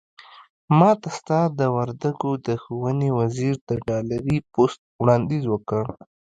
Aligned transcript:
ماته 0.77 1.09
ستا 1.17 1.39
د 1.59 1.61
وردګو 1.75 2.31
د 2.47 2.49
ښوونې 2.61 3.09
وزير 3.19 3.55
د 3.69 3.71
ډالري 3.87 4.37
پست 4.53 4.79
وړانديز 5.01 5.43
وکړ. 5.49 5.83